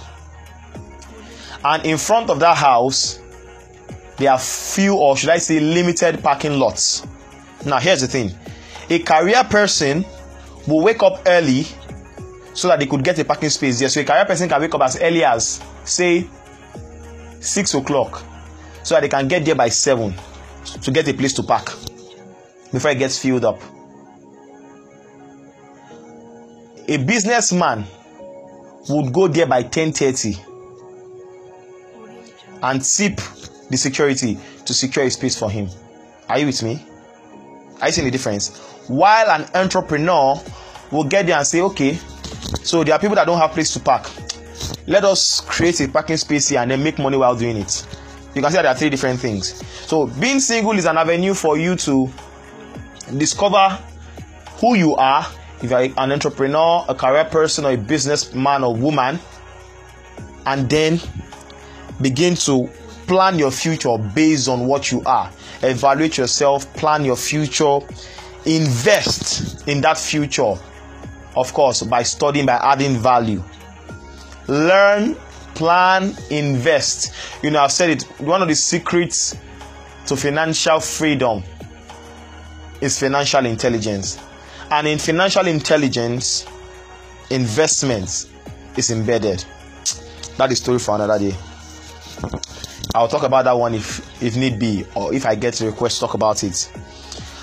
And 1.64 1.86
in 1.86 1.96
front 1.96 2.28
of 2.28 2.40
that 2.40 2.56
house, 2.56 3.20
there 4.16 4.30
are 4.30 4.38
few 4.38 4.94
or 4.94 5.16
should 5.16 5.30
I 5.30 5.38
say 5.38 5.60
limited 5.60 6.22
parking 6.22 6.58
lots. 6.58 7.06
Now, 7.64 7.78
here's 7.78 8.00
the 8.00 8.08
thing 8.08 8.32
a 8.90 8.98
career 8.98 9.42
person 9.44 10.04
will 10.66 10.82
wake 10.82 11.02
up 11.02 11.22
early 11.26 11.66
so 12.52 12.68
that 12.68 12.78
they 12.78 12.86
could 12.86 13.02
get 13.02 13.18
a 13.18 13.24
parking 13.24 13.48
space 13.50 13.78
there. 13.80 13.88
So, 13.88 14.00
a 14.00 14.04
career 14.04 14.24
person 14.24 14.48
can 14.48 14.60
wake 14.60 14.74
up 14.74 14.82
as 14.82 15.00
early 15.00 15.24
as 15.24 15.62
say 15.84 16.28
6 17.40 17.74
o'clock 17.74 18.22
so 18.82 18.94
that 18.94 19.00
they 19.00 19.08
can 19.08 19.26
get 19.28 19.44
there 19.44 19.54
by 19.54 19.68
7 19.68 20.14
to 20.82 20.90
get 20.90 21.08
a 21.08 21.14
place 21.14 21.32
to 21.34 21.42
park 21.42 21.72
before 22.72 22.90
it 22.90 22.98
gets 22.98 23.18
filled 23.18 23.44
up. 23.44 23.60
A 26.86 26.98
businessman 26.98 27.86
would 28.88 29.12
go 29.12 29.28
there 29.28 29.46
by 29.46 29.62
10:30 29.62 30.38
and 32.62 32.84
sip 32.84 33.20
the 33.70 33.76
security 33.76 34.38
to 34.66 34.74
secure 34.74 35.04
a 35.04 35.10
space 35.10 35.38
for 35.38 35.50
him. 35.50 35.68
Are 36.28 36.38
you 36.38 36.46
with 36.46 36.62
me? 36.62 36.84
Are 37.80 37.88
you 37.88 37.92
seeing 37.92 38.06
the 38.06 38.10
difference? 38.10 38.56
While 38.88 39.30
an 39.30 39.46
entrepreneur 39.54 40.40
will 40.90 41.04
get 41.04 41.26
there 41.26 41.36
and 41.36 41.46
say, 41.46 41.60
okay, 41.62 41.98
so 42.62 42.84
there 42.84 42.94
are 42.94 42.98
people 42.98 43.16
that 43.16 43.26
don't 43.26 43.38
have 43.38 43.52
place 43.52 43.72
to 43.74 43.80
park. 43.80 44.10
Let 44.86 45.04
us 45.04 45.40
create 45.40 45.80
a 45.80 45.88
parking 45.88 46.16
space 46.16 46.48
here 46.48 46.60
and 46.60 46.70
then 46.70 46.82
make 46.82 46.98
money 46.98 47.16
while 47.16 47.36
doing 47.36 47.56
it. 47.56 47.86
You 48.34 48.42
can 48.42 48.50
see 48.50 48.56
that 48.56 48.62
there 48.62 48.72
are 48.72 48.74
three 48.74 48.90
different 48.90 49.20
things. 49.20 49.64
So 49.86 50.06
being 50.06 50.40
single 50.40 50.72
is 50.72 50.86
an 50.86 50.98
avenue 50.98 51.34
for 51.34 51.56
you 51.56 51.76
to 51.76 52.10
discover 53.16 53.78
who 54.58 54.74
you 54.74 54.94
are. 54.96 55.26
If 55.62 55.70
you're 55.70 55.80
an 55.80 56.12
entrepreneur, 56.12 56.84
a 56.88 56.94
career 56.94 57.24
person, 57.24 57.64
or 57.64 57.70
a 57.70 57.76
businessman 57.76 58.64
or 58.64 58.74
woman, 58.74 59.18
and 60.46 60.68
then 60.68 61.00
begin 62.00 62.34
to 62.34 62.68
plan 63.06 63.38
your 63.38 63.50
future 63.50 63.96
based 63.98 64.48
on 64.48 64.66
what 64.66 64.90
you 64.90 65.02
are. 65.04 65.30
Evaluate 65.62 66.18
yourself, 66.18 66.72
plan 66.74 67.04
your 67.04 67.16
future, 67.16 67.78
invest 68.46 69.66
in 69.68 69.80
that 69.80 69.98
future, 69.98 70.54
of 71.36 71.52
course, 71.52 71.82
by 71.82 72.02
studying, 72.02 72.46
by 72.46 72.54
adding 72.62 72.96
value. 72.96 73.42
Learn, 74.48 75.16
plan, 75.54 76.14
invest. 76.30 77.14
You 77.42 77.50
know, 77.50 77.62
I've 77.62 77.72
said 77.72 77.90
it, 77.90 78.02
one 78.20 78.42
of 78.42 78.48
the 78.48 78.54
secrets 78.54 79.36
to 80.06 80.16
financial 80.16 80.80
freedom 80.80 81.42
is 82.80 82.98
financial 82.98 83.46
intelligence. 83.46 84.18
And 84.70 84.86
in 84.86 84.98
financial 84.98 85.46
intelligence, 85.46 86.46
investments 87.30 88.28
is 88.76 88.90
embedded. 88.90 89.44
That 90.36 90.50
is 90.52 90.58
story 90.58 90.78
for 90.78 90.94
another 90.96 91.18
day. 91.18 91.36
I'll 92.94 93.08
talk 93.08 93.22
about 93.22 93.44
that 93.44 93.52
one 93.52 93.74
if 93.74 94.22
if 94.22 94.36
need 94.36 94.58
be, 94.58 94.84
or 94.94 95.12
if 95.14 95.26
I 95.26 95.34
get 95.34 95.60
a 95.60 95.66
request, 95.66 96.00
talk 96.00 96.14
about 96.14 96.42
it. 96.44 96.70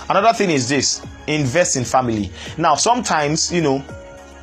Another 0.10 0.34
thing 0.34 0.50
is 0.50 0.70
this: 0.70 1.02
invest 1.28 1.76
in 1.78 1.86
family. 1.86 2.32
Now, 2.58 2.76
sometimes 2.76 3.52
you 3.52 3.62
know, 3.62 3.84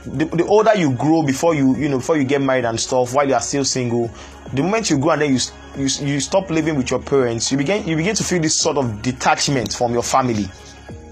the, 0.04 0.24
the 0.24 0.46
older 0.46 0.74
you 0.74 0.92
grow 0.92 1.22
before 1.22 1.54
you 1.54 1.76
you 1.76 1.88
know 1.88 1.98
before 1.98 2.16
you 2.16 2.24
get 2.24 2.40
married 2.42 2.64
and 2.64 2.78
stuff, 2.78 3.14
while 3.14 3.26
you 3.26 3.34
are 3.34 3.40
still 3.40 3.64
single, 3.64 4.10
the 4.52 4.62
moment 4.62 4.90
you 4.90 4.98
grow 4.98 5.12
and 5.12 5.22
then 5.22 5.32
you 5.34 5.40
you 5.76 6.06
you 6.06 6.20
stop 6.20 6.50
living 6.50 6.76
with 6.76 6.90
your 6.90 7.00
parents, 7.00 7.50
you 7.52 7.58
begin 7.58 7.86
you 7.86 7.96
begin 7.96 8.14
to 8.14 8.24
feel 8.24 8.40
this 8.40 8.58
sort 8.58 8.76
of 8.76 9.02
detachment 9.02 9.72
from 9.72 9.92
your 9.92 10.02
family, 10.02 10.46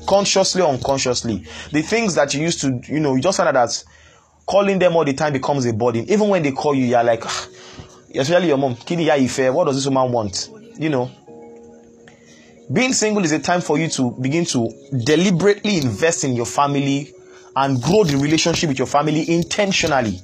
consciously 0.07 0.63
or 0.63 0.69
unconsciously. 0.69 1.45
The 1.73 1.83
things 1.83 2.15
that 2.15 2.35
you 2.35 2.43
used 2.43 2.61
to 2.63 2.81
you 2.89 3.01
know 3.01 3.15
you 3.15 3.23
just 3.23 3.37
find 3.37 3.49
out 3.49 3.67
that 3.69 3.85
calling 4.47 4.79
them 4.79 4.97
all 4.97 5.05
the 5.05 5.13
time 5.13 5.33
becomes 5.33 5.67
a 5.67 5.73
burden. 5.73 6.09
Even 6.09 6.29
when 6.29 6.43
they 6.43 6.53
call 6.53 6.75
you, 6.75 6.87
you're 6.87 7.05
like. 7.05 7.25
Ah, 7.25 7.49
especially 8.19 8.49
your 8.49 8.59
mom. 8.59 8.75
Kini 8.77 9.07
ya 9.07 9.15
ife 9.15 9.51
what 9.53 9.65
does 9.67 9.77
this 9.77 9.87
woman 9.87 10.11
want? 10.13 10.51
You 10.79 10.89
know? 10.89 11.11
Being 12.73 12.93
single 12.93 13.25
is 13.25 13.33
a 13.33 13.39
time 13.39 13.61
for 13.61 13.79
you 13.79 13.89
to 13.91 14.11
begin 14.21 14.45
to 14.47 14.69
deliberately 15.05 15.77
invest 15.77 16.25
in 16.25 16.35
your 16.35 16.47
family 16.47 17.13
and 17.55 17.81
grow 17.81 18.05
the 18.05 18.17
relationship 18.17 18.69
with 18.69 18.79
your 18.79 18.89
family 18.89 19.31
intentionally. 19.31 20.21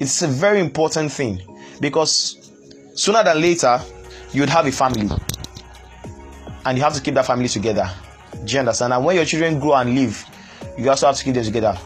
It's 0.00 0.22
a 0.22 0.26
very 0.26 0.60
important 0.60 1.12
thing 1.12 1.40
because 1.80 2.50
sooner 2.94 3.22
than 3.22 3.40
later 3.40 3.80
you'd 4.32 4.48
have 4.48 4.66
a 4.66 4.72
family. 4.72 5.08
And 6.66 6.78
you 6.78 6.84
have 6.84 6.94
to 6.94 7.02
keep 7.02 7.14
that 7.14 7.26
family 7.26 7.48
together. 7.48 7.90
Do 8.44 8.52
you 8.54 8.58
understand? 8.60 8.94
And 8.94 9.04
when 9.04 9.16
your 9.16 9.26
children 9.26 9.60
grow 9.60 9.74
and 9.74 9.94
live 9.94 10.24
you 10.76 10.88
also 10.90 11.06
have 11.06 11.16
to 11.16 11.24
keep 11.24 11.34
them 11.34 11.44
together. 11.44 11.78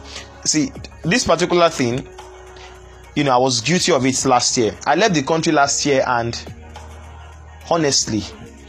See, 0.45 0.73
this 1.03 1.25
particular 1.27 1.69
thing, 1.69 2.07
you 3.19 3.25
know, 3.25 3.33
I 3.33 3.37
was 3.39 3.61
guilty 3.63 3.91
of 3.91 4.07
it 4.07 4.25
last 4.27 4.57
year. 4.57 4.77
I 4.87 4.95
left 4.95 5.13
the 5.15 5.25
country 5.25 5.53
last 5.53 5.85
year, 5.85 6.05
and 6.07 6.41
honestly, 7.69 8.21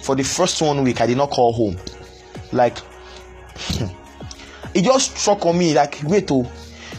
for 0.02 0.16
the 0.16 0.24
first 0.24 0.60
one 0.60 0.84
week, 0.84 1.02
I 1.02 1.06
did 1.06 1.18
not 1.18 1.30
call 1.30 1.54
home. 1.54 1.78
Like, 2.52 2.80
it 4.74 4.82
just 4.84 5.16
struck 5.16 5.46
on 5.46 5.56
me 5.56 5.76
like, 5.76 6.00
wait, 6.04 6.32
oh, 6.32 6.52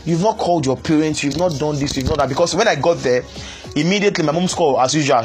you've 0.05 0.23
not 0.23 0.39
called 0.39 0.65
your 0.65 0.77
parents, 0.77 1.25
you've 1.25 1.39
not 1.39 1.59
done 1.59 1.77
this, 1.77 1.97
you've 1.97 2.07
not 2.07 2.19
that. 2.19 2.29
Because 2.29 2.55
when 2.55 2.69
I 2.69 2.77
got 2.77 2.99
there, 2.99 3.25
immediately 3.75 4.25
my 4.25 4.31
mom's 4.31 4.55
call, 4.55 4.81
as 4.81 4.95
usual, 4.95 5.25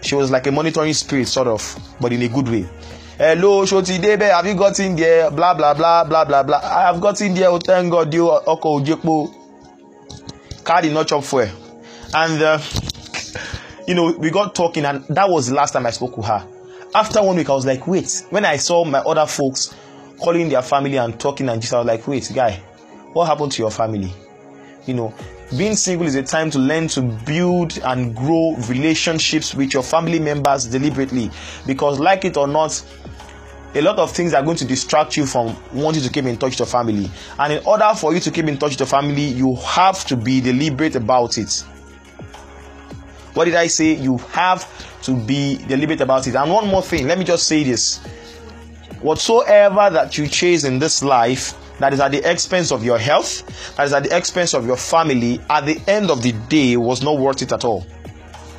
she 0.00 0.16
was 0.16 0.32
like 0.32 0.48
a 0.48 0.50
monitoring 0.50 0.94
spirit, 0.94 1.28
sort 1.28 1.46
of, 1.46 1.62
but 2.00 2.12
in 2.12 2.22
a 2.22 2.28
good 2.28 2.48
way. 2.48 2.68
Hello, 3.18 3.62
Shoti 3.66 4.00
Debe, 4.00 4.32
have 4.34 4.46
you 4.46 4.56
got 4.56 4.80
in 4.80 4.96
there? 4.96 5.30
Blah 5.30 5.54
blah 5.54 5.74
blah 5.74 6.02
blah 6.02 6.24
blah 6.24 6.42
blah. 6.42 6.58
I 6.60 6.86
have 6.92 7.00
got 7.00 7.20
in 7.20 7.34
there. 7.34 7.50
Oh, 7.50 7.58
thank 7.60 7.88
God, 7.88 8.12
you 8.12 8.28
Oko 8.28 8.80
Ojekpo. 8.80 9.41
Car 10.64 10.82
did 10.82 10.92
not 10.92 11.08
chop 11.08 11.24
for 11.24 11.42
And 12.14 12.42
uh, 12.42 12.58
you 13.86 13.94
know, 13.94 14.12
we 14.12 14.30
got 14.30 14.54
talking, 14.54 14.84
and 14.84 15.04
that 15.06 15.28
was 15.28 15.48
the 15.48 15.54
last 15.54 15.72
time 15.72 15.86
I 15.86 15.90
spoke 15.90 16.16
with 16.16 16.26
her. 16.26 16.46
After 16.94 17.22
one 17.22 17.36
week, 17.36 17.48
I 17.48 17.54
was 17.54 17.66
like, 17.66 17.86
wait. 17.86 18.24
When 18.30 18.44
I 18.44 18.56
saw 18.56 18.84
my 18.84 18.98
other 19.00 19.26
folks 19.26 19.74
calling 20.20 20.48
their 20.48 20.62
family 20.62 20.96
and 20.96 21.18
talking 21.18 21.48
and 21.48 21.60
just, 21.60 21.72
I 21.74 21.78
was 21.78 21.86
like, 21.86 22.06
wait, 22.06 22.30
guy, 22.34 22.62
what 23.12 23.26
happened 23.26 23.52
to 23.52 23.62
your 23.62 23.70
family? 23.70 24.12
You 24.86 24.94
know, 24.94 25.14
being 25.56 25.76
single 25.76 26.06
is 26.06 26.14
a 26.14 26.22
time 26.22 26.50
to 26.50 26.58
learn 26.58 26.88
to 26.88 27.02
build 27.02 27.78
and 27.84 28.14
grow 28.16 28.54
relationships 28.68 29.54
with 29.54 29.74
your 29.74 29.82
family 29.82 30.18
members 30.18 30.66
deliberately 30.66 31.30
because 31.66 31.98
like 31.98 32.24
it 32.24 32.36
or 32.36 32.46
not 32.46 32.82
a 33.74 33.80
lot 33.80 33.98
of 33.98 34.10
things 34.12 34.34
are 34.34 34.42
going 34.42 34.56
to 34.58 34.64
distract 34.66 35.16
you 35.16 35.26
from 35.26 35.56
wanting 35.72 36.02
to 36.02 36.10
keep 36.10 36.24
in 36.26 36.36
touch 36.36 36.52
with 36.52 36.58
your 36.60 36.66
family. 36.66 37.10
And 37.38 37.54
in 37.54 37.64
order 37.64 37.90
for 37.96 38.12
you 38.12 38.20
to 38.20 38.30
keep 38.30 38.46
in 38.46 38.58
touch 38.58 38.72
with 38.72 38.80
your 38.80 38.86
family 38.86 39.22
you 39.24 39.56
have 39.56 40.04
to 40.06 40.16
be 40.16 40.40
deliberate 40.40 40.96
about 40.96 41.38
it. 41.38 41.64
What 43.34 43.46
did 43.46 43.54
i 43.54 43.66
say? 43.66 43.94
You 43.94 44.18
have 44.18 44.68
to 45.02 45.16
be 45.16 45.56
deliberate 45.66 46.02
about 46.02 46.26
it. 46.26 46.34
And 46.34 46.50
one 46.52 46.68
more 46.68 46.82
thing 46.82 47.06
let 47.06 47.18
me 47.18 47.24
just 47.24 47.46
say 47.46 47.62
this. 47.62 47.98
Whatsoever 49.00 49.90
that 49.90 50.16
you 50.18 50.28
chase 50.28 50.64
in 50.64 50.78
this 50.78 51.02
life 51.02 51.58
that 51.78 51.92
is 51.92 52.00
at 52.00 52.12
the 52.12 52.30
expense 52.30 52.70
of 52.70 52.84
your 52.84 52.98
health, 52.98 53.74
that 53.76 53.84
is 53.84 53.92
at 53.92 54.04
the 54.04 54.16
expense 54.16 54.54
of 54.54 54.66
your 54.66 54.76
family, 54.76 55.40
at 55.50 55.66
the 55.66 55.80
end 55.88 56.10
of 56.10 56.22
the 56.22 56.30
day 56.48 56.76
was 56.76 57.02
not 57.02 57.18
worth 57.18 57.42
it 57.42 57.50
at 57.52 57.64
all. 57.64 57.84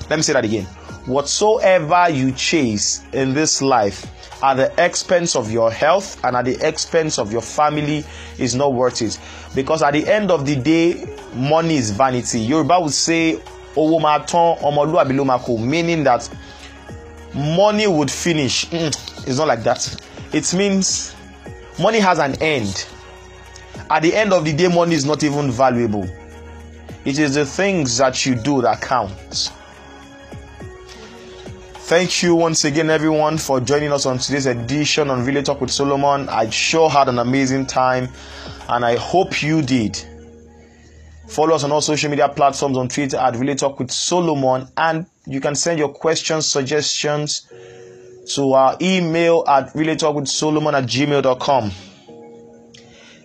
Let 0.09 0.17
me 0.17 0.23
say 0.23 0.33
that 0.33 0.43
again. 0.43 0.65
Whatsoever 1.05 2.09
you 2.09 2.31
chase 2.33 3.03
in 3.13 3.33
this 3.33 3.61
life 3.61 4.05
at 4.43 4.55
the 4.55 4.85
expense 4.85 5.35
of 5.35 5.49
your 5.49 5.71
health 5.71 6.23
and 6.23 6.35
at 6.35 6.45
the 6.45 6.55
expense 6.67 7.17
of 7.17 7.31
your 7.31 7.41
family 7.41 8.03
is 8.37 8.53
not 8.53 8.73
worth 8.73 9.01
it. 9.01 9.17
Because 9.55 9.81
at 9.81 9.91
the 9.93 10.07
end 10.07 10.29
of 10.29 10.45
the 10.45 10.55
day, 10.55 11.05
money 11.33 11.75
is 11.77 11.89
vanity. 11.91 12.41
Yoruba 12.41 12.79
would 12.81 12.91
say, 12.91 13.39
Owo 13.75 13.99
ma 14.01 14.19
ton, 14.19 14.57
ọmọlúwàbí 14.57 15.13
ló 15.15 15.23
máa 15.25 15.59
meaning 15.59 16.03
that 16.03 16.29
money 17.33 17.87
would 17.87 18.11
finish. 18.11 18.65
Mm, 18.69 19.27
it's 19.27 19.37
not 19.39 19.47
like 19.47 19.63
that. 19.63 19.95
It 20.33 20.53
means 20.53 21.15
money 21.79 21.99
has 21.99 22.19
an 22.19 22.35
end 22.41 22.85
at 23.89 24.01
the 24.01 24.15
end 24.15 24.33
of 24.33 24.45
the 24.45 24.53
day, 24.53 24.67
money 24.67 24.95
is 24.95 25.05
not 25.05 25.23
even 25.23 25.51
valuable. 25.51 26.07
It 27.05 27.19
is 27.19 27.35
the 27.35 27.45
things 27.45 27.97
that 27.97 28.25
you 28.25 28.35
do 28.35 28.61
that 28.61 28.81
counts. 28.81 29.51
Thank 31.93 32.23
you 32.23 32.33
once 32.33 32.65
again, 32.65 32.89
everyone, 32.89 33.37
for 33.37 33.59
joining 33.59 33.91
us 33.91 34.07
on 34.07 34.17
today's 34.17 34.47
edition 34.47 35.11
on 35.11 35.23
Really 35.23 35.43
Talk 35.43 35.61
with 35.61 35.69
Solomon. 35.69 36.27
I 36.27 36.49
sure 36.49 36.89
had 36.89 37.07
an 37.07 37.19
amazing 37.19 37.67
time, 37.67 38.09
and 38.67 38.83
I 38.83 38.95
hope 38.95 39.43
you 39.43 39.61
did. 39.61 40.03
Follow 41.27 41.53
us 41.53 41.63
on 41.63 41.71
all 41.71 41.81
social 41.81 42.09
media 42.09 42.29
platforms 42.29 42.77
on 42.77 42.87
Twitter 42.89 43.17
at 43.17 43.35
Really 43.35 43.53
Talk 43.53 43.77
with 43.77 43.91
Solomon, 43.91 44.69
and 44.75 45.05
you 45.27 45.39
can 45.39 45.53
send 45.53 45.77
your 45.77 45.89
questions, 45.89 46.47
suggestions 46.47 47.45
to 48.33 48.53
our 48.53 48.75
email 48.81 49.43
at 49.47 49.69
Really 49.75 49.95
Talk 49.95 50.15
with 50.15 50.27
Solomon 50.27 50.73
at 50.73 50.85
gmail.com. 50.85 51.71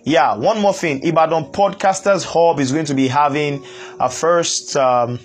Yeah, 0.03 0.35
one 0.35 0.61
more 0.61 0.75
thing. 0.75 1.03
Ibadan 1.03 1.45
Podcasters 1.53 2.23
Hub 2.23 2.59
is 2.59 2.71
going 2.71 2.85
to 2.85 2.93
be 2.93 3.07
having 3.07 3.65
a 3.99 4.11
first 4.11 4.77
um, 4.77 5.17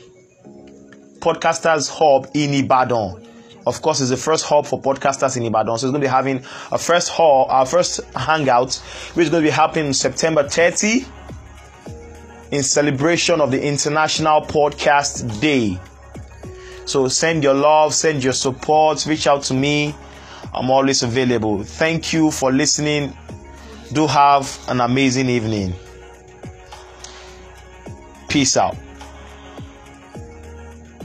Podcasters 1.19 1.90
Hub 1.90 2.31
in 2.33 2.55
Ibadan. 2.55 3.34
Of 3.66 3.81
course, 3.83 4.00
it's 4.00 4.11
the 4.11 4.16
first 4.16 4.44
hub 4.44 4.66
for 4.66 4.81
podcasters 4.81 5.37
in 5.37 5.42
Ibadan. 5.44 5.79
So 5.79 5.87
it's 5.87 5.92
going 5.92 6.03
to 6.03 6.07
be 6.07 6.11
having 6.11 6.44
a 6.70 6.79
first 6.79 7.09
hall, 7.09 7.46
our 7.48 7.66
first 7.66 8.00
hangout, 8.14 8.74
which 9.14 9.24
is 9.24 9.31
going 9.31 9.42
to 9.42 9.48
be 9.48 9.55
happening 9.55 9.92
September 9.92 10.48
30 10.48 11.05
in 12.50 12.62
celebration 12.62 13.40
of 13.40 13.50
the 13.50 13.66
International 13.66 14.42
Podcast 14.42 15.40
Day. 15.40 15.79
So 16.87 17.09
send 17.09 17.42
your 17.42 17.55
love, 17.55 17.94
send 17.94 18.22
your 18.22 18.35
support, 18.35 19.07
reach 19.07 19.27
out 19.27 19.42
to 19.44 19.55
me. 19.55 19.94
I'm 20.53 20.70
always 20.70 21.03
available. 21.03 21.64
Thank 21.64 22.12
you 22.12 22.31
for 22.31 22.53
listening 22.53 23.16
do 23.92 24.07
have 24.07 24.59
an 24.68 24.81
amazing 24.81 25.29
evening. 25.29 25.72
Peace 28.29 28.57
out. 28.57 28.77